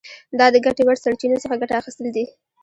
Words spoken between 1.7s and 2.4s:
اخیستل دي.